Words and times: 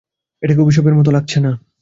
এটাকে 0.43 0.61
অভিশাপের 0.61 0.95
মতো 0.95 1.09
লাগছে 1.11 1.37
না। 1.39 1.51